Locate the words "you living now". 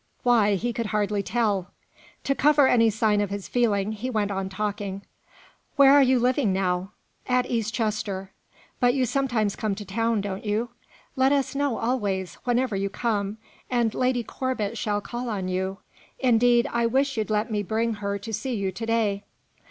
6.01-6.89